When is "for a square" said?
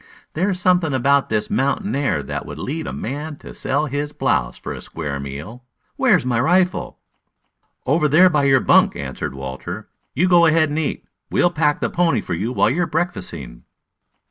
4.57-5.19